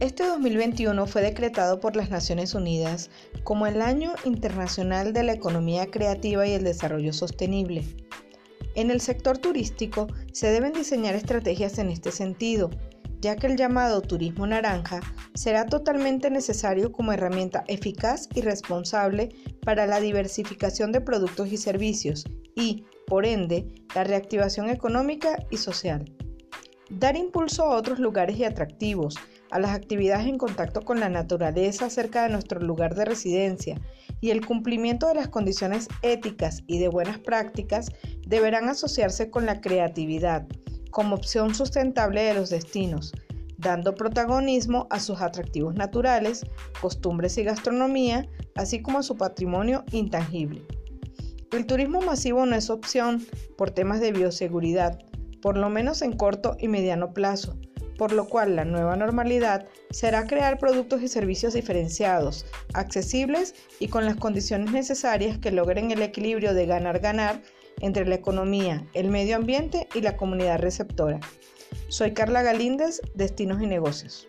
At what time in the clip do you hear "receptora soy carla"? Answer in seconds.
70.60-72.40